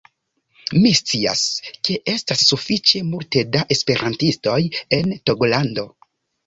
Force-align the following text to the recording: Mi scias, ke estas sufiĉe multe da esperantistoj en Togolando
Mi 0.85 0.93
scias, 0.99 1.43
ke 1.89 1.99
estas 2.15 2.41
sufiĉe 2.47 3.05
multe 3.13 3.47
da 3.57 3.65
esperantistoj 3.79 4.61
en 5.01 5.19
Togolando 5.31 5.89